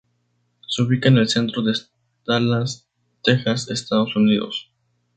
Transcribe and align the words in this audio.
Se 0.67 0.81
ubica 0.81 1.09
en 1.09 1.19
el 1.19 1.29
centro 1.29 1.61
de 1.61 1.73
Dallas, 2.25 2.87
Texas, 3.23 3.69
Estados 3.69 4.15
Unidos. 4.15 4.71